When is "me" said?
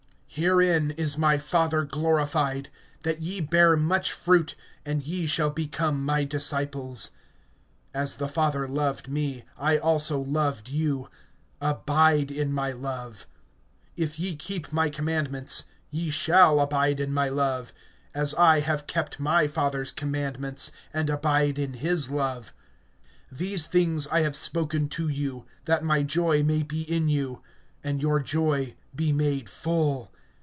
9.09-9.43